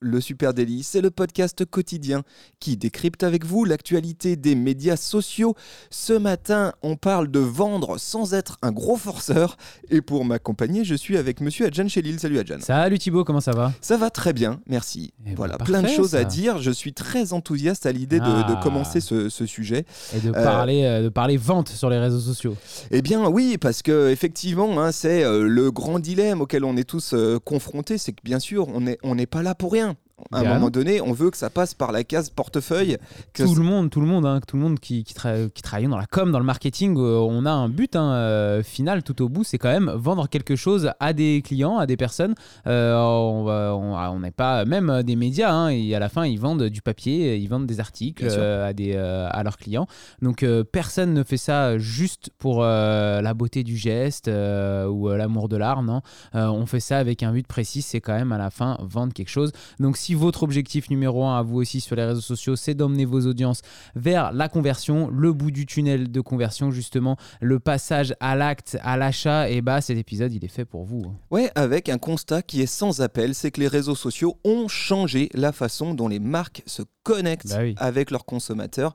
[0.00, 2.24] Le Super Délit, c'est le podcast quotidien
[2.60, 5.54] qui décrypte avec vous l'actualité des médias sociaux.
[5.88, 9.56] Ce matin, on parle de vendre sans être un gros forceur.
[9.88, 12.20] Et pour m'accompagner, je suis avec monsieur Adjan Chelil.
[12.20, 12.58] Salut Adjan.
[12.60, 13.72] Salut Thibaut, comment ça va?
[13.80, 15.14] Ça va très bien, merci.
[15.20, 16.58] Eh ben, voilà, plein de choses à dire.
[16.60, 18.60] Je suis très enthousiaste à l'idée de, de Ah.
[18.62, 19.86] commencer ce, ce sujet.
[20.14, 22.56] Et de Euh, parler, euh, de parler vente sur les réseaux sociaux.
[22.90, 26.84] Eh bien oui, parce que effectivement, hein, c'est euh, le grand dilemme auquel on est
[26.84, 27.14] tous
[27.44, 29.93] confrontés, c'est que bien sûr, on n'est on n'est pas là pour rien.
[30.32, 32.96] À un moment donné, on veut que ça passe par la case portefeuille.
[33.32, 35.62] que Tout le monde, tout le monde, hein, tout le monde qui, qui, tra- qui
[35.62, 39.02] travaille dans la com, dans le marketing, euh, on a un but hein, euh, final
[39.02, 42.34] tout au bout, c'est quand même vendre quelque chose à des clients, à des personnes.
[42.66, 43.74] Euh, on va-
[44.12, 47.36] on n'est pas même des médias, hein, et à la fin ils vendent du papier,
[47.36, 49.86] ils vendent des articles à, des, à leurs clients.
[50.22, 55.82] Donc personne ne fait ça juste pour la beauté du geste ou l'amour de l'art,
[55.82, 56.00] non.
[56.32, 59.30] On fait ça avec un but précis, c'est quand même à la fin vendre quelque
[59.30, 59.52] chose.
[59.80, 63.04] Donc si votre objectif numéro un à vous aussi sur les réseaux sociaux, c'est d'emmener
[63.04, 63.62] vos audiences
[63.94, 68.96] vers la conversion, le bout du tunnel de conversion justement, le passage à l'acte, à
[68.96, 71.04] l'achat, et bah cet épisode il est fait pour vous.
[71.30, 75.28] Ouais, avec un constat qui est sans appel, c'est que les réseaux sociaux ont changé
[75.34, 77.74] la façon dont les marques se connectent Bah oui.
[77.76, 78.94] avec leurs consommateurs.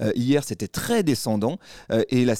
[0.00, 1.58] Euh, hier, c'était très descendant
[1.92, 2.34] euh, et la,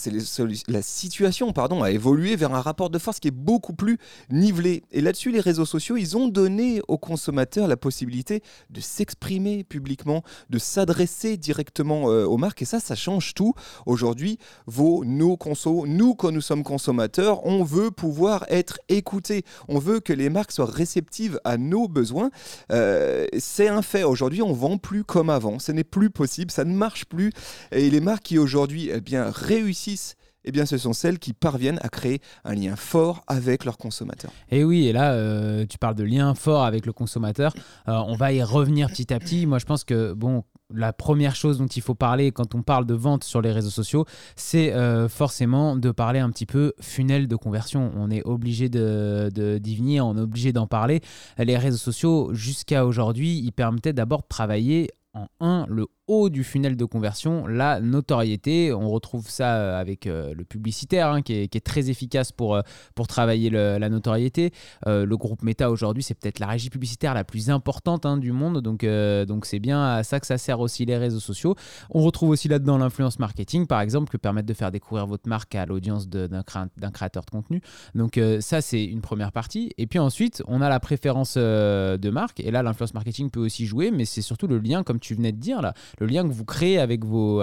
[0.69, 3.99] la situation pardon, a évolué vers un rapport de force qui est beaucoup plus
[4.31, 4.85] nivelé.
[4.93, 10.23] Et là-dessus, les réseaux sociaux, ils ont donné aux consommateurs la possibilité de s'exprimer publiquement,
[10.49, 12.63] de s'adresser directement euh, aux marques.
[12.63, 13.55] Et ça, ça change tout.
[13.85, 19.43] Aujourd'hui, vos, nos consos, nous, quand nous sommes consommateurs, on veut pouvoir être écoutés.
[19.67, 22.31] On veut que les marques soient réceptives à nos besoins.
[22.71, 24.05] C'est un fait.
[24.05, 25.59] Aujourd'hui, on vend plus comme avant.
[25.59, 26.53] Ce n'est plus possible.
[26.53, 27.33] Ça ne marche plus.
[27.73, 31.81] Et les marques qui aujourd'hui eh bien, réussissent, eh bien, ce sont celles qui parviennent
[31.83, 34.31] à créer un lien fort avec leurs consommateurs.
[34.51, 37.53] Et oui, et là, euh, tu parles de lien fort avec le consommateur.
[37.89, 39.47] Euh, on va y revenir petit à petit.
[39.47, 42.85] Moi, je pense que, bon, la première chose dont il faut parler quand on parle
[42.87, 44.05] de vente sur les réseaux sociaux,
[44.37, 47.91] c'est euh, forcément de parler un petit peu funnel de conversion.
[47.97, 51.01] On est obligé de, de- d'y venir, on est obligé d'en parler.
[51.39, 56.77] Les réseaux sociaux, jusqu'à aujourd'hui, ils permettaient d'abord de travailler en un, le du funnel
[56.77, 58.73] de conversion, la notoriété.
[58.73, 62.63] On retrouve ça euh, avec euh, le publicitaire hein, qui, est, très efficace pour, euh,
[62.95, 64.53] pour travailler le- la notoriété.
[64.87, 68.63] Le groupe Meta aujourd'hui, c'est peut-être la régie publicitaire la plus importante hein, du monde.
[68.63, 68.85] Donc,
[69.27, 71.55] donc c'est bien à ça que ça sert aussi les réseaux sociaux.
[71.91, 75.55] On retrouve aussi là-dedans l'influence marketing, par exemple, qui permettre de faire découvrir votre marque
[75.55, 77.61] à l'audience d'un créa- d'un créateur de contenu.
[77.95, 79.73] Donc ça, c'est une première partie.
[79.77, 82.41] Et puis ensuite, on a la préférence de marque.
[82.41, 85.33] Et là, l'influence marketing peut aussi jouer, mais c'est surtout le lien, comme tu venais
[85.33, 87.43] de dire, là, le lien que vous créez avec vos,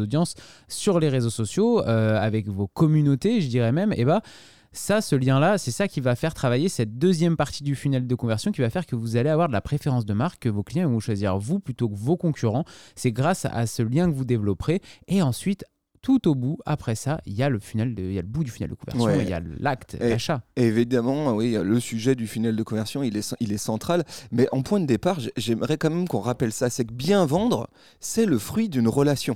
[0.00, 0.34] audiences
[0.68, 3.92] sur les réseaux sociaux, euh, avec vos communautés, je dirais même.
[3.96, 4.22] Et bah,
[4.72, 8.14] ça, ce lien-là, c'est ça qui va faire travailler cette deuxième partie du funnel de
[8.16, 10.64] conversion qui va faire que vous allez avoir de la préférence de marque, que vos
[10.64, 12.64] clients vont choisir vous plutôt que vos concurrents.
[12.96, 14.80] C'est grâce à ce lien que vous développerez.
[15.06, 15.64] Et ensuite,
[16.04, 18.28] tout au bout, après ça, il y a le funnel, de- il y a le
[18.28, 19.22] bout du funnel de conversion, Ouais.
[19.24, 19.96] il y a l'acte.
[20.56, 24.04] Et évidemment, oui, le sujet du funnel de conversion, il est, il est central.
[24.30, 26.68] Mais en point de départ, j'aimerais quand même qu'on rappelle ça.
[26.68, 27.68] C'est que bien vendre,
[28.00, 29.34] c'est le fruit d'une relation.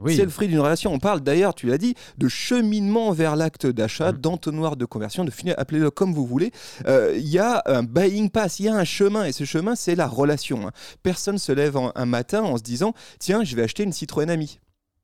[0.00, 0.16] Oui.
[0.16, 0.92] C'est le fruit d'une relation.
[0.92, 4.16] On parle d'ailleurs, tu l'as dit, de cheminement vers l'acte d'achat, Mm.
[4.18, 6.50] d'entonnoir de conversion, de funnel, appelez-le comme vous voulez.
[6.88, 9.26] Euh, Il y a un buying pass, il y a un chemin.
[9.26, 10.66] Et ce chemin, c'est la relation.
[10.66, 10.72] hein.
[11.04, 14.28] Personne se lève en- un matin en se disant Tiens, je vais acheter une Citroën
[14.30, 14.58] Ami.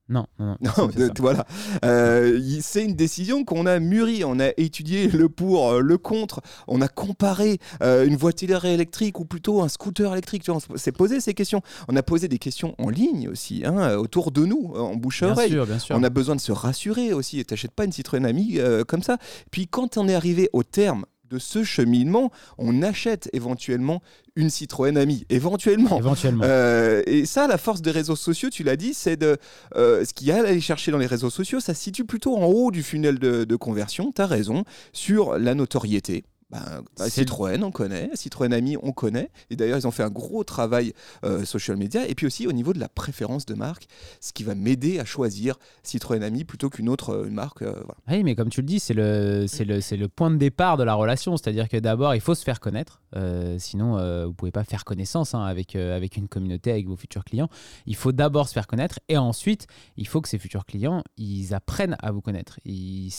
[0.09, 0.87] Non, non, non.
[0.87, 1.45] De- voilà.
[1.85, 4.23] Euh, c'est une décision qu'on a mûrie.
[4.25, 6.41] On a étudié le pour, euh, le contre.
[6.69, 10.45] On a comparé euh, une voiture électrique ou plutôt un scooter électrique.
[10.45, 11.61] Tu vois, on s'est posé ces questions.
[11.89, 15.27] On a posé des questions en ligne aussi, hein, autour de nous, en bouche à
[15.27, 15.51] Bien oreille.
[15.51, 15.97] sûr, bien sûr.
[15.99, 17.45] On a besoin de se rassurer aussi.
[17.45, 19.19] T'achètes pas une Citroën Ami euh, comme ça.
[19.51, 24.03] Puis quand on est arrivé au terme de ce cheminement, on achète éventuellement
[24.37, 25.25] une Citroën Ami.
[25.31, 25.99] Éventuellement.
[25.99, 26.45] Éventuellement.
[26.45, 29.39] Euh, et ça, la force des réseaux sociaux, tu l'as dit, c'est de
[29.77, 32.05] euh, ce qu'il y a à aller chercher dans les réseaux sociaux, ça se situe
[32.05, 34.13] plutôt en haut du funnel de, de conversion.
[34.15, 36.25] Tu as raison sur la notoriété.
[36.49, 38.09] Ben, bah, Citroën, on connaît.
[38.15, 39.31] Citroën Ami, on connaît.
[39.51, 40.93] Et d'ailleurs, ils ont fait un gros travail
[41.25, 42.07] euh, social media.
[42.09, 43.89] Et puis aussi au niveau de la préférence de marque,
[44.21, 47.63] ce qui va m'aider à choisir Citroën Ami plutôt qu'une autre euh, une marque.
[47.63, 47.97] euh, voilà.
[48.09, 50.85] Oui, mais comme tu le dis, c'est le, le, c'est le point de départ de
[50.85, 51.37] la relation.
[51.37, 53.01] C'est-à-dire que d'abord, il faut se faire connaître.
[53.17, 56.87] Euh, sinon, euh, vous pouvez pas faire connaissance hein, avec, euh, avec une communauté, avec
[56.87, 57.49] vos futurs clients.
[57.87, 59.67] Il faut d'abord se faire connaître et ensuite,
[59.97, 62.61] il faut que ces futurs clients, ils apprennent à vous connaître.
[62.65, 63.11] Il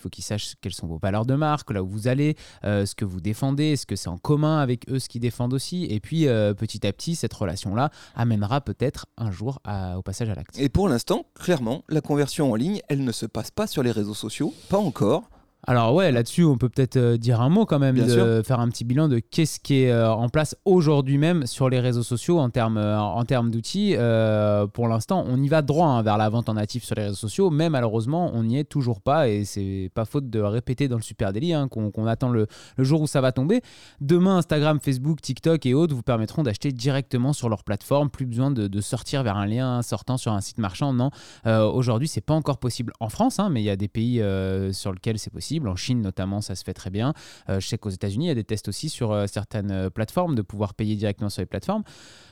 [0.00, 3.04] faut qu'ils sachent quelles sont vos valeurs de marque, là où vous allez, ce que
[3.04, 5.86] vous défendez, est-ce que c'est en commun avec eux ce qu'ils défendent aussi.
[5.90, 9.58] Et puis, petit à petit, cette relation-là amènera peut-être un jour
[9.96, 10.58] au passage à l'acte.
[10.58, 13.90] Et pour l'instant, clairement, la conversion en ligne, elle ne se passe pas sur les
[13.90, 15.28] réseaux sociaux, pas encore.
[15.66, 18.46] Alors ouais, là-dessus, on peut peut-être euh, dire un mot quand même, Bien de sûr.
[18.46, 21.80] faire un petit bilan de qu'est-ce qui est euh, en place aujourd'hui même sur les
[21.80, 23.94] réseaux sociaux en termes euh, en termes d'outils.
[23.96, 27.02] Euh, pour l'instant, on y va droit hein, vers la vente en natif sur les
[27.04, 30.88] réseaux sociaux, mais malheureusement, on n'y est toujours pas et c'est pas faute de répéter
[30.88, 32.46] dans le super délit hein, qu'on attend le,
[32.78, 33.60] le jour où ça va tomber.
[34.00, 38.50] Demain, Instagram, Facebook, TikTok et autres vous permettront d'acheter directement sur leur plateforme, plus besoin
[38.50, 40.94] de, de sortir vers un lien sortant sur un site marchand.
[40.94, 41.10] Non,
[41.46, 44.22] euh, aujourd'hui, c'est pas encore possible en France, hein, mais il y a des pays
[44.22, 45.49] euh, sur lesquels c'est possible.
[45.58, 47.12] En Chine, notamment, ça se fait très bien.
[47.48, 49.90] Euh, je sais qu'aux États-Unis, il y a des tests aussi sur euh, certaines euh,
[49.90, 51.82] plateformes de pouvoir payer directement sur les plateformes.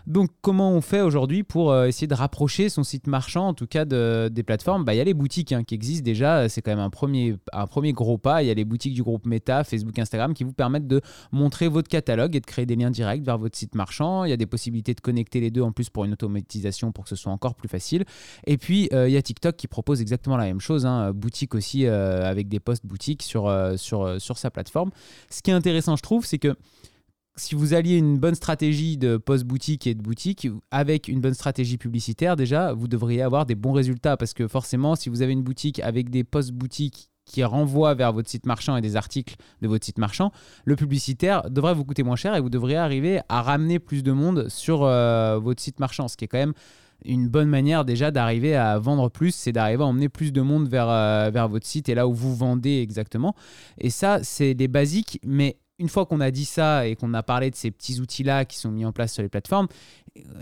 [0.08, 3.66] Donc, comment on fait aujourd'hui pour euh, essayer de rapprocher son site marchand, en tout
[3.66, 4.82] cas de- des plateformes?
[4.84, 6.48] Bah, Il y a les boutiques hein, qui existent déjà.
[6.48, 8.42] C'est quand même un premier, un gros pas.
[8.42, 11.68] Il y a les boutiques du groupe Meta, Facebook, Instagram qui vous permettent de montrer
[11.68, 14.24] votre catalogue et de créer des liens directs vers votre site marchand.
[14.24, 17.04] Il y a des possibilités de connecter les deux en plus pour une automatisation pour
[17.04, 18.04] que ce soit encore plus facile.
[18.46, 21.54] Et puis, euh, il y a TikTok qui propose exactement la même chose, hein, boutique
[21.54, 23.46] aussi euh, avec des posts boutiques sur
[24.16, 24.90] sa plateforme.
[25.28, 26.56] Ce qui est intéressant, je trouve, c'est que
[27.38, 31.34] si vous alliez une bonne stratégie de post boutique et de boutique avec une bonne
[31.34, 35.32] stratégie publicitaire, déjà, vous devriez avoir des bons résultats parce que forcément, si vous avez
[35.32, 39.36] une boutique avec des post boutiques qui renvoient vers votre site marchand et des articles
[39.60, 40.32] de votre site marchand,
[40.64, 44.12] le publicitaire devrait vous coûter moins cher et vous devriez arriver à ramener plus de
[44.12, 46.54] monde sur euh, votre site marchand, ce qui est quand même
[47.04, 50.68] une bonne manière déjà d'arriver à vendre plus, c'est d'arriver à emmener plus de monde
[50.68, 53.34] vers, euh, vers votre site et là où vous vendez exactement.
[53.78, 57.22] Et ça, c'est des basiques, mais une fois qu'on a dit ça et qu'on a
[57.22, 59.68] parlé de ces petits outils-là qui sont mis en place sur les plateformes,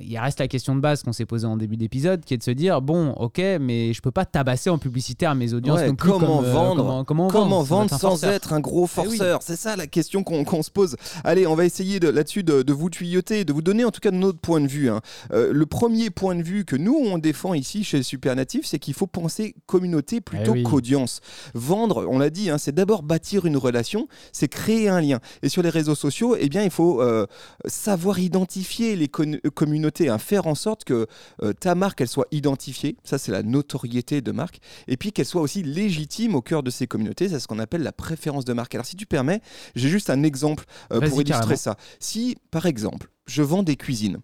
[0.00, 2.43] il reste la question de base qu'on s'est posée en début d'épisode, qui est de
[2.43, 6.19] se dire bon, ok, mais je peux pas tabasser en publicitaire mes audiences Ouais, comment
[6.19, 9.17] comme, euh, vendre comment, comment Comment vendre, vendre sans être un gros Eh oui.
[9.19, 9.41] forceur?
[9.43, 10.97] C'est ça la question qu'on se pose.
[11.25, 14.00] Allez, on va essayer de- là-dessus de, de vous tuyauter, de vous donner en tout
[14.00, 14.89] cas notre point de vue.
[14.89, 15.03] hein.
[15.32, 18.94] Euh, le premier point de vue que nous, on défend ici chez Supernatif, c'est qu'il
[18.94, 20.62] faut penser communauté plutôt Eh oui.
[20.62, 21.21] qu'audience.
[21.53, 25.21] Vendre, on l'a dit, hein, c'est d'abord bâtir une relation, c'est créer un lien.
[25.43, 27.26] Et sur les réseaux sociaux, eh bien, il faut euh,
[27.67, 31.06] savoir identifier les con- communautés, hein, faire en sorte que
[31.43, 32.96] euh, ta marque, elle soit identifiée.
[33.05, 34.58] Ça, c'est la notoriété de marque
[34.88, 37.28] et puis qu'elle soit aussi légitime au cœur de ces communautés.
[37.28, 38.75] C'est ce qu'on appelle la préférence de marque.
[38.75, 39.40] Alors, si tu permets,
[39.75, 41.56] j'ai juste un exemple euh, pour illustrer carrément.
[41.56, 41.76] ça.
[42.00, 44.19] Si, par exemple, je vends des cuisines,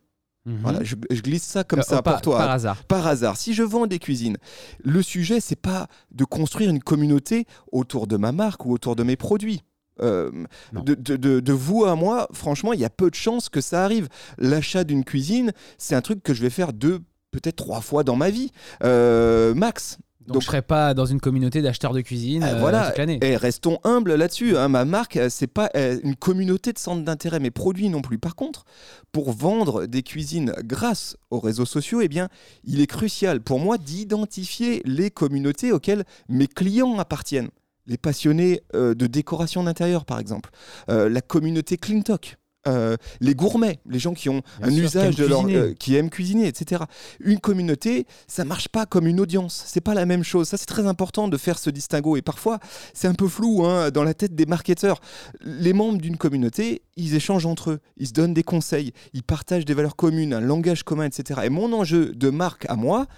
[0.44, 0.58] Mhm.
[0.60, 2.38] voilà, je, je glisse ça comme Euh, ça par, pour toi.
[2.38, 2.84] Par hasard.
[2.87, 4.38] Par hasard, si je vends des cuisines,
[4.82, 9.05] le sujet, c'est pas de construire une communauté autour de ma marque ou autour de
[9.05, 9.62] mes produits.
[10.02, 10.31] Euh,
[10.72, 13.60] de, de- de- de vous à moi, franchement, il y a peu de chances que
[13.60, 14.08] ça arrive.
[14.38, 16.99] L'achat d'une cuisine, c'est un truc que je vais faire deux,
[17.31, 18.50] peut-être trois fois dans ma vie,
[18.84, 19.99] Euh, max.
[20.28, 22.87] Donc, je serais pas dans une communauté d'acheteurs de cuisine Ah, euh, voilà.
[22.90, 23.19] toute l'année.
[23.22, 24.56] Et restons humbles là-dessus.
[24.56, 24.69] hein.
[24.69, 28.19] Ma marque, euh, c'est pas une communauté de centres d'intérêt, mes produits non plus.
[28.19, 28.64] Par contre,
[29.10, 32.28] pour vendre des cuisines grâce aux réseaux sociaux, eh bien,
[32.62, 37.48] il est crucial pour moi d'identifier les communautés auxquelles mes clients appartiennent.
[37.87, 40.50] Les passionnés euh, de décoration d'intérieur, par exemple.
[40.88, 42.37] Euh, la communauté Clean Talk.
[42.69, 45.58] Euh, les gourmets, les gens qui ont Bien un sûr, usage aiment de leur, cuisiner.
[45.61, 46.84] euh, qui aiment cuisiner, etc.
[47.19, 49.64] Une communauté, ça marche pas comme une audience.
[49.67, 50.46] C'est pas la même chose.
[50.46, 52.17] Ça, c'est très important de faire ce distinguo.
[52.17, 52.61] Et parfois,
[52.94, 55.00] c'est un peu flou hein, dans la tête des marketeurs.
[55.40, 59.65] Les membres d'une communauté, ils échangent entre eux, ils se donnent des conseils, ils partagent
[59.65, 61.41] des valeurs communes, un langage commun, etc.
[61.43, 63.08] Et mon enjeu de marque à moi,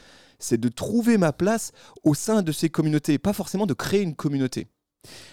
[0.45, 1.73] c'est de trouver ma place
[2.03, 4.69] au sein de ces communautés, pas forcément de créer une communauté.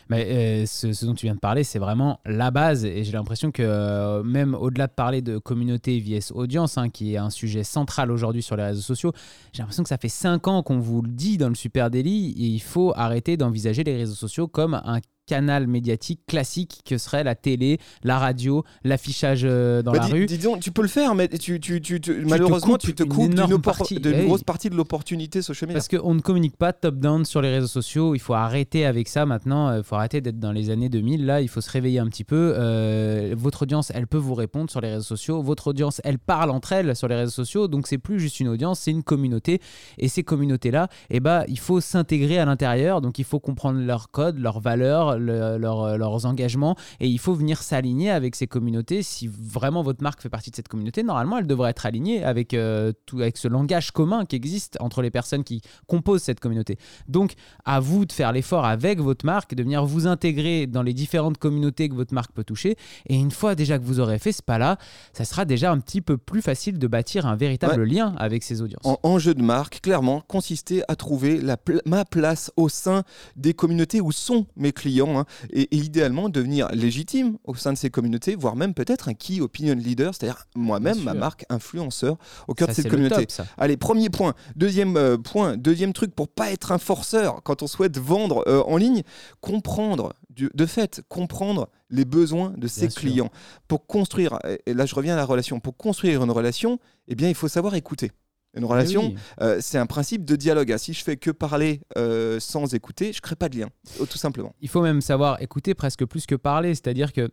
[0.10, 2.86] Mais euh, ce, dont tu viens de parler, c'est vraiment la base.
[2.86, 7.14] Et j'ai l'impression que euh, même au-delà de parler de communauté vs audience, hein, qui
[7.14, 9.14] est un sujet central aujourd'hui sur les réseaux sociaux,
[9.54, 12.32] j'ai l'impression que ça fait 5 ans qu'on vous le dit dans le Super Daily.
[12.32, 15.00] Et il faut arrêter d'envisager les réseaux sociaux comme un
[15.32, 20.12] canal médiatique classique que serait la télé, la radio, l'affichage euh, dans Bah, la dis-
[20.12, 20.26] rue.
[20.26, 23.04] disons, tu peux le faire, mais tu, tu- tu- tu- te malheureusement, coupes tu te
[23.04, 23.98] coupes d'une partie.
[24.02, 25.80] d'une Eh grosse partie de l'opportunité social media.
[25.80, 28.14] Parce qu'on ne communique pas top-down sur les réseaux sociaux.
[28.14, 29.74] Il faut arrêter avec ça maintenant.
[29.78, 31.26] Il faut arrêter d'être dans les années 2000.
[31.26, 32.54] Là, il faut se réveiller un petit peu.
[32.58, 35.42] Euh, votre audience, elle peut vous répondre sur les réseaux sociaux.
[35.42, 37.70] Votre audience, elle parle entre elles sur les réseaux sociaux.
[37.70, 39.62] Donc, c'est plus juste une audience, c'est une communauté.
[39.98, 43.00] Et ces communautés-là, eh ben, il faut s'intégrer à l'intérieur.
[43.00, 47.34] Donc, il faut comprendre leurs codes, leurs valeurs, le- leur- leurs engagements et il faut
[47.34, 49.04] venir s'aligner avec ces communautés.
[49.04, 52.54] Si vraiment votre marque fait partie de cette communauté, normalement, elle devrait être alignée avec,
[52.54, 56.78] euh, tout, avec ce langage commun qui existe entre les personnes qui composent cette communauté.
[57.08, 57.34] Donc,
[57.66, 61.38] à vous de faire l'effort avec votre marque, de venir vous intégrer dans les différentes
[61.38, 62.76] communautés que votre marque peut toucher.
[63.08, 64.78] Et une fois déjà que vous aurez fait ce pas-là,
[65.14, 68.62] ça sera déjà un petit peu plus facile de bâtir un véritable lien avec ces
[68.62, 68.86] audiences.
[68.86, 73.04] En enjeu de marque, clairement, consistait à trouver la ma place au sein
[73.36, 77.78] des communautés où sont mes clients hein, et, et idéalement devenir légitime au sein de
[77.78, 82.18] ces communautés, voire même peut-être un key opinion leader, c'est-à-dire moi-même, ma marque influenceur
[82.48, 83.26] au cœur Ça, de cette communauté.
[83.28, 83.46] top.
[83.58, 84.34] Allez, premier point.
[84.56, 88.62] Deuxième euh, point, deuxième truc pour pas être un forceur quand on souhaite vendre euh,
[88.68, 89.04] en ligne,
[89.42, 93.02] comprendre, du- de fait, comprendre les besoins de ses Bien sûr.
[93.02, 93.30] clients.
[93.68, 97.16] Pour construire, et- et là je reviens à la relation, pour construire une relation, eh
[97.16, 98.12] bien il faut savoir écouter.
[98.54, 99.16] Une relation, Eh oui.
[99.42, 100.72] euh, c'est un principe de dialogue.
[100.72, 103.70] Ah, Si je fais que parler euh, sans écouter, je crée pas de lien,
[104.02, 104.54] euh, tout simplement.
[104.62, 106.76] il faut même savoir écouter presque plus que parler.
[106.76, 107.30] C'est-à-dire que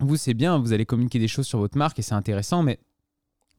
[0.00, 2.80] vous, c'est bien, vous allez communiquer des choses sur votre marque et c'est intéressant, mais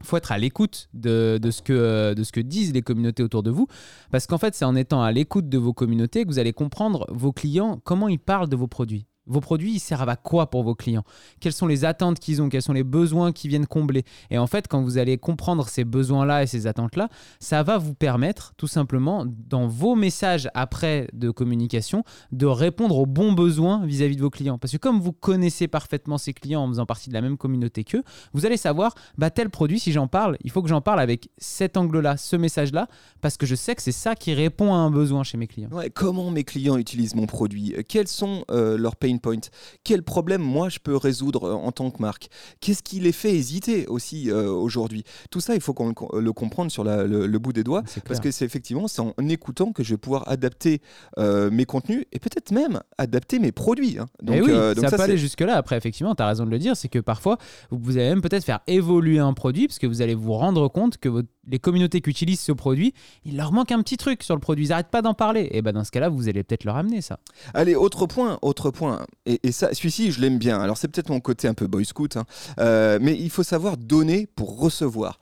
[0.02, 3.22] il faut être à l'écoute de, de ce que, de ce que disent les communautés
[3.22, 3.68] autour de vous.
[4.10, 7.06] Parce qu'en fait, c'est en étant à l'écoute de vos communautés que vous allez comprendre
[7.10, 9.06] vos clients, comment ils parlent de vos produits.
[9.28, 11.04] Vos produits, ils servent à quoi pour vos clients?
[11.40, 12.50] Quelles sont les attentes qu'ils ont?
[12.50, 14.04] Quels sont les besoins qu'ils viennent combler?
[14.32, 17.08] Et en fait, quand vous allez comprendre ces besoins-là et ces attentes-là,
[17.40, 23.06] ça va vous permettre tout simplement, dans vos messages après de communication, de répondre aux
[23.06, 24.58] bons besoins vis-à-vis de vos clients.
[24.58, 27.84] Parce que comme vous connaissez parfaitement ces clients en faisant partie de la même communauté
[27.84, 31.00] qu'eux, vous allez savoir, bah, tel produit, si j'en parle, il faut que j'en parle
[31.00, 32.88] avec cet angle-là, ce message-là,
[33.22, 35.70] parce que je sais que c'est ça qui répond à un besoin chez mes clients.
[35.94, 37.76] Comment mes clients utilisent mon produit?
[37.88, 39.38] Quels sont euh, leurs points
[39.84, 42.30] Quels problèmes moi je peux résoudre euh, en tant que marque?
[42.60, 45.04] Qu'est-ce qui les fait hésiter aussi euh, aujourd'hui?
[45.30, 47.84] Tout ça, il faut qu'on le, le comprenne sur la- le, le bout des doigts.
[48.06, 50.82] Parce que c'est effectivement c'est en écoutant que je vais pouvoir adapter
[51.18, 53.98] euh, mes contenus et peut-être même adapter mes produits.
[54.00, 54.08] hein.
[54.22, 55.56] Donc, Et oui, euh, donc ça, ça, peut aller jusque-là.
[55.56, 57.38] Après, effectivement, tu as raison de le dire, c'est que parfois,
[57.70, 60.98] vous allez même peut-être faire évoluer un produit, parce que vous allez vous rendre compte
[60.98, 62.94] que votre- les communautés qui utilisent ce produit,
[63.26, 65.50] il leur manque un petit truc sur le produit, ils n'arrêtent pas d'en parler.
[65.52, 67.20] Et ben dans ce cas-là, vous allez peut-être leur amener ça.
[67.54, 69.06] Allez, autre point, autre point.
[69.26, 70.60] Et, ça, celui-ci, je l'aime bien.
[70.60, 72.26] Alors, c'est peut-être mon côté un peu boy scout, hein.
[72.60, 75.20] Euh, mais il faut savoir donner pour recevoir.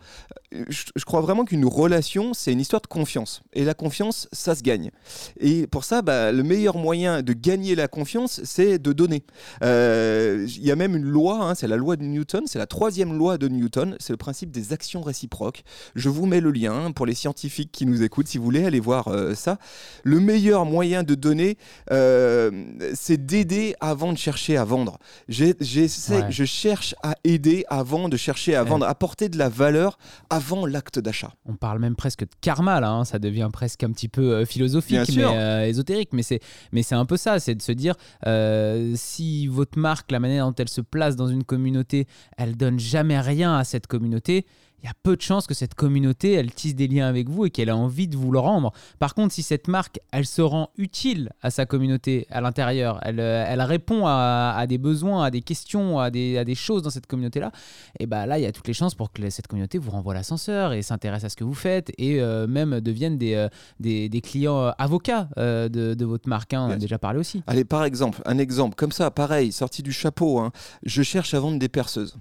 [0.54, 3.42] Euh, Je, crois vraiment qu'une relation, c'est une histoire de confiance.
[3.54, 4.92] Et la confiance, ça se gagne.
[5.40, 9.24] Et pour ça, bah, le meilleur moyen de gagner la confiance, c'est de donner.
[9.64, 12.68] Euh, Il y a même une loi, hein, c'est la loi de Newton, c'est la
[12.68, 15.64] troisième loi de Newton, c'est le principe des actions réciproques.
[16.10, 19.08] Vous mets le lien pour les scientifiques qui nous écoutent, si vous voulez aller voir
[19.08, 19.58] euh, ça.
[20.04, 21.58] Le meilleur moyen de donner,
[21.92, 22.52] euh,
[22.94, 24.98] c'est d'aider avant de chercher à vendre.
[25.28, 26.32] J'essaie- Ouais.
[26.32, 28.70] Je cherche à aider avant de chercher à Ouais.
[28.70, 29.98] vendre, apporter de la valeur
[30.30, 31.32] avant l'acte d'achat.
[31.46, 34.46] On parle même presque de karma là, hein, ça devient presque un petit peu euh,
[34.46, 36.10] philosophique, mais ésotérique.
[36.14, 36.40] Mais c'est,
[36.72, 37.96] mais c'est un peu ça, c'est de se dire
[38.96, 43.20] si votre marque, la manière dont elle se place dans une communauté, elle donne jamais
[43.20, 44.46] rien à cette communauté.
[44.82, 47.46] Il y a peu de chances que cette communauté, elle tisse des liens avec vous
[47.46, 48.72] et qu'elle a envie de vous le rendre.
[48.98, 53.20] Par contre, si cette marque, elle se rend utile à sa communauté à l'intérieur, elle,
[53.20, 56.82] euh, elle répond à, à des besoins, à des questions, à des, à des choses
[56.82, 57.52] dans cette communauté-là,
[58.00, 60.14] et bah là, il y a toutes les chances pour que cette communauté vous renvoie
[60.14, 63.50] l'ascenseur et s'intéresse à ce que vous faites et euh, même deviennent des, euh,
[63.82, 66.54] des, des clients avocats euh, de, de votre marque.
[66.54, 66.62] hein.
[66.62, 67.44] On a Bien déjà parlé aussi.
[67.48, 70.40] Allez, par exemple, un exemple comme ça, pareil, sorti du chapeau.
[70.40, 70.52] hein.
[70.84, 72.18] Je cherche à vendre des perceuses.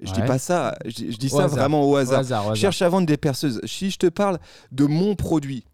[0.00, 1.58] Je dis pas ça, je, dis- je dis Au ça hasard.
[1.58, 2.18] vraiment au Au hasard.
[2.18, 2.56] au hasard.
[2.56, 3.60] cherche à vendre des perceuses.
[3.64, 4.38] Si je te parle
[4.72, 5.64] de mon produit,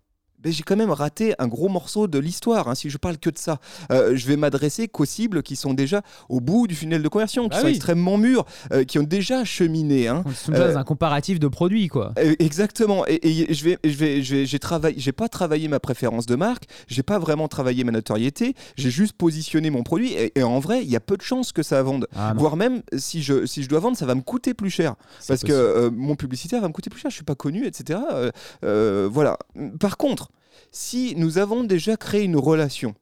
[0.42, 2.68] ben, j'ai quand même raté un gros morceau de l'histoire.
[2.68, 3.58] hein, si je parle que de ça,
[3.90, 7.48] Euh, je vais m'adresser qu'aux cibles qui sont déjà au bout du funnel de conversion,
[7.48, 7.72] qui Ah sont oui.
[7.74, 10.08] extrêmement mûres, euh, qui ont déjà cheminé.
[10.08, 10.24] hein.
[10.48, 12.12] On Euh, dans un comparatif de produits, quoi.
[12.18, 13.04] Euh, Exactement.
[13.06, 13.20] Et,
[13.50, 16.64] et je vais, je vais, je j'ai travaillé, j'ai pas travaillé ma préférence de marque,
[16.88, 20.12] j'ai pas vraiment travaillé ma notoriété, j'ai juste positionné mon produit.
[20.12, 22.06] Et, et en vrai, il y a peu de chances que ça vende.
[22.16, 24.94] Ah Voire même, si je, si je dois vendre, ça va me coûter plus cher.
[25.28, 25.52] Parce que possible.
[25.52, 28.00] euh, mon publicitaire va me coûter plus cher, je suis pas connu, etc.
[28.12, 28.30] Euh,
[28.64, 29.38] euh, voilà.
[29.80, 30.28] Par contre,
[30.70, 32.94] si nous avons déjà créé une relation,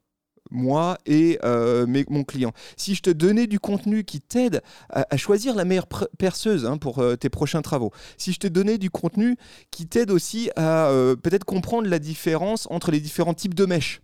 [0.51, 5.07] moi et euh, mes- mon client, si je te donnais du contenu qui t'aide à,
[5.09, 5.87] à choisir la meilleure
[6.19, 9.37] perceuse hein, pour euh, tes prochains travaux, si je te donnais du contenu
[9.71, 14.01] qui t'aide aussi à euh, peut-être comprendre la différence entre les différents types de mèches.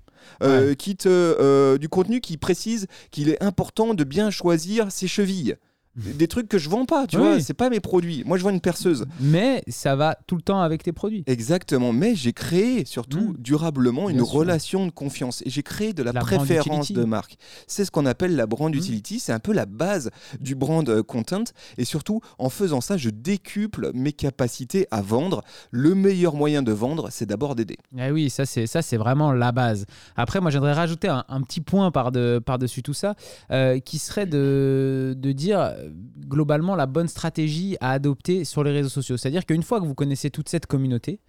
[0.75, 5.57] qui te, du contenu qui précise qu'il est important de bien choisir ses chevilles.
[5.97, 7.23] Des trucs que je vends pas, tu Oui.
[7.23, 8.23] vois, c'est pas mes produits.
[8.27, 9.07] Moi, je vends une perceuse.
[9.21, 11.25] Mais ça va tout le temps avec tes produits.
[11.27, 13.37] Exactement, mais j'ai créé surtout Mm.
[13.39, 14.29] durablement une sûr.
[14.29, 17.37] relation de confiance et j'ai créé de la, préférence de marque.
[17.67, 18.79] C'est ce qu'on appelle la brand Mm.
[18.79, 20.11] utility, c'est un peu la base
[20.41, 21.45] du brand euh, content
[21.79, 25.43] et surtout en faisant ça, je décuple mes capacités à vendre.
[25.71, 27.79] Le meilleur moyen de vendre, c'est d'abord d'aider.
[27.99, 29.87] Ah oui, ça c'est ça c'est vraiment la base.
[30.17, 33.15] Après, moi j'aimerais rajouter un, un petit point par de, par dessus tout ça,
[33.51, 35.73] euh, qui serait de, de dire
[36.27, 39.17] globalement la bonne stratégie à adopter sur les réseaux sociaux.
[39.17, 41.21] C'est-à-dire qu'une fois que vous connaissez toute cette communauté,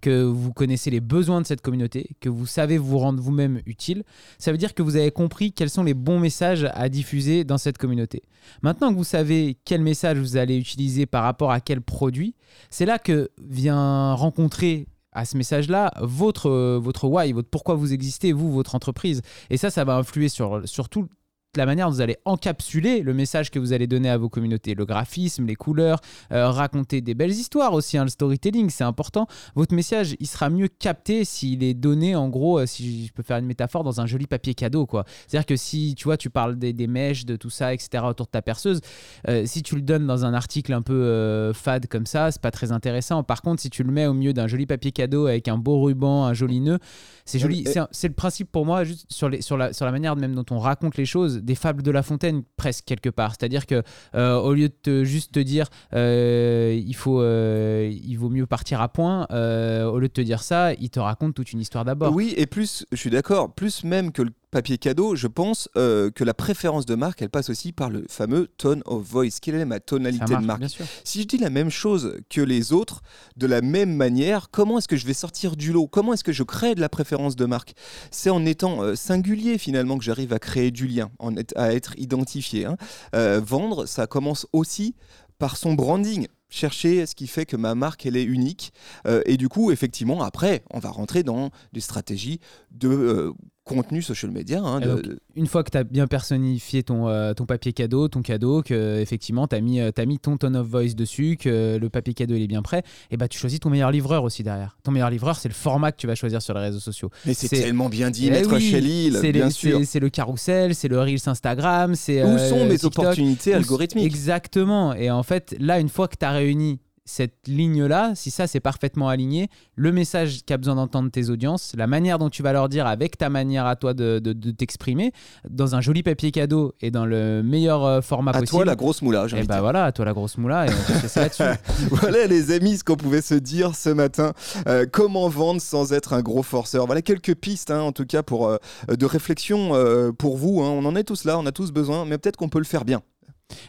[0.00, 4.04] que vous connaissez les besoins de cette communauté, que vous savez vous rendre vous-même utile,
[4.38, 7.58] ça veut dire que vous avez compris quels sont les bons messages à diffuser dans
[7.58, 8.22] cette communauté.
[8.62, 12.34] Maintenant que vous savez quel message vous allez utiliser par rapport à quel produit,
[12.70, 17.92] c'est là que vient rencontrer à ce message-là votre, euh, votre why, votre pourquoi vous
[17.92, 19.22] existez, vous, votre entreprise.
[19.48, 21.08] Et ça, ça va influer sur, sur toute
[21.56, 24.74] la manière dont vous allez encapsuler le message que vous allez donner à vos communautés,
[24.74, 26.00] le graphisme, les couleurs,
[26.32, 29.26] euh, raconter des belles histoires aussi, hein, le storytelling, c'est important.
[29.54, 33.22] Votre message, il sera mieux capté s'il est donné, en gros, euh, si je peux
[33.22, 35.04] faire une métaphore, dans un joli papier cadeau, quoi.
[35.26, 38.26] C'est-à-dire que si, tu vois, tu parles des, des mèches, de tout ça, etc., autour
[38.26, 38.80] de ta perceuse,
[39.28, 42.50] euh, si tu le donnes dans un article un peu fade comme ça, c'est pas
[42.50, 43.22] très intéressant.
[43.22, 45.80] Par contre, si tu le mets au milieu d'un joli papier cadeau avec un beau
[45.82, 46.78] ruban, un joli nœud,
[47.24, 47.64] c'est joli.
[47.90, 50.44] C'est le principe pour moi, juste sur, les, sur, la, sur la manière même dont
[50.50, 53.32] on raconte les choses, des fables de La Fontaine, presque quelque part.
[53.32, 53.82] C'est-à-dire que
[54.14, 58.46] euh, au lieu de te- juste te dire euh, il, faut, euh, il vaut mieux
[58.46, 61.84] partir à point, au lieu de te dire ça, il te raconte toute une histoire
[61.84, 62.14] d'abord.
[62.14, 66.10] Oui, et plus, je suis d'accord, plus même que le papier cadeau, je pense euh,
[66.12, 69.40] que la préférence de marque, elle passe aussi par le fameux tone of voice.
[69.42, 70.60] Quelle est ma tonalité marche, de marque.
[71.02, 73.02] Si je dis la même chose que les autres,
[73.36, 75.88] de la même manière, comment est-ce que je vais sortir du lot?
[75.88, 77.74] Comment est-ce que je crée de la préférence de marque?
[78.12, 81.74] C'est en étant euh, singulier finalement que j'arrive à créer du lien, en être- à
[81.74, 82.64] être identifié.
[82.64, 82.76] hein.
[83.16, 84.94] Euh, vendre, ça commence aussi
[85.38, 86.28] par son branding.
[86.48, 88.72] Chercher ce qui fait que ma marque elle est unique
[89.08, 92.38] Euh, et du coup effectivement après on va rentrer dans des stratégies
[92.70, 93.32] de euh,
[93.64, 95.02] contenu social media hein, Et de- donc,
[95.36, 99.00] Une fois que tu as bien personnifié ton, euh, ton papier cadeau, ton cadeau, que
[99.00, 102.14] effectivement tu as mis, euh, t'as mis ton tone of voice dessus, que le papier
[102.14, 104.76] cadeau il est bien prêt, et bah tu choisis ton meilleur livreur aussi derrière.
[104.82, 107.10] Ton meilleur livreur, c'est le format que tu vas choisir sur les réseaux sociaux.
[107.26, 111.00] mais c'est tellement bien dit Eh maître oui, bien sûr c'est- le carrousel, c'est le
[111.00, 112.22] Reels Instagram, c'est.
[112.22, 112.98] où euh, sont mes TikTok.
[112.98, 114.04] opportunités algorithmiques?
[114.04, 114.94] Exactement.
[114.94, 118.60] Et en fait, là, une fois que tu as réuni cette ligne-là, si ça c'est
[118.60, 122.68] parfaitement aligné, le message qu'a besoin d'entendre tes audiences, la manière dont tu vas leur
[122.68, 125.12] dire avec ta manière à toi de, de- de t'exprimer,
[125.48, 128.50] dans un joli papier cadeau et dans le meilleur euh, format à possible.
[128.50, 131.20] toi la grosse moula j'ai et bah voilà, à toi la grosse moula, et on
[131.20, 131.42] là-dessus.
[131.90, 134.32] Voilà les amis ce qu'on pouvait se dire ce matin.
[134.66, 136.86] Euh, comment vendre sans être un gros forceur?
[136.86, 138.56] Voilà quelques pistes hein, en tout cas pour, euh,
[138.88, 140.62] de réflexion euh, pour vous.
[140.62, 140.70] hein.
[140.70, 142.84] On en est tous là, on a tous besoin, mais peut-être qu'on peut le faire
[142.84, 143.02] bien.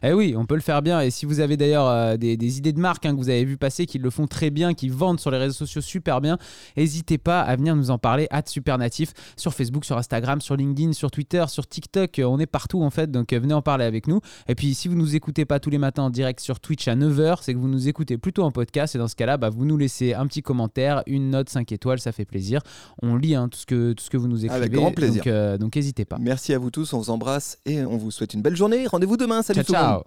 [0.03, 1.01] Eh oui, on peut le faire bien.
[1.01, 3.44] Et si vous avez d'ailleurs euh, des, des idées de marques hein, que vous avez
[3.46, 6.38] vu passer, qui le font très bien, qui vendent sur les réseaux sociaux super bien,
[6.77, 10.94] n'hésitez pas à venir nous en parler à Supernatif sur Facebook, sur Instagram, sur LinkedIn,
[10.94, 12.20] sur Twitter, sur TikTok.
[12.20, 14.20] Euh, On est partout en fait, donc euh, venez en parler avec nous.
[14.48, 16.96] Et puis si vous nous écoutez pas tous les matins en direct sur Twitch à
[16.96, 18.96] 9h, c'est que vous nous écoutez plutôt en podcast.
[18.96, 22.00] Et dans ce cas-là, bah, vous nous laissez un petit commentaire, une note 5 étoiles,
[22.00, 22.61] ça fait plaisir.
[23.01, 24.55] On lit hein, tout, ce que, tout ce que vous nous écrivez.
[24.55, 25.24] Avec grand plaisir.
[25.24, 26.18] Donc, euh, donc n'hésitez pas.
[26.20, 28.88] Merci à vous tous, on vous embrasse et on vous souhaite une belle journée.
[28.88, 29.42] Rendez-vous demain.
[29.42, 30.04] Salut tchau.